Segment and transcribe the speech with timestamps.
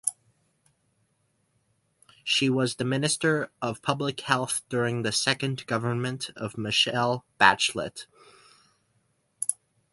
[2.23, 8.07] She was the Minister of Public Health during the second government of Michelle Bachelet.